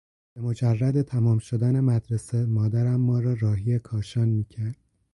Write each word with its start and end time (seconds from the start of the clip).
به 0.33 0.41
مجرد 0.41 1.01
تمام 1.01 1.39
شدن 1.39 1.79
مدرسه 1.79 2.45
مادرم 2.45 3.01
ما 3.01 3.19
را 3.19 3.33
راهی 3.33 3.79
کاشان 3.79 4.29
میکرد. 4.29 4.75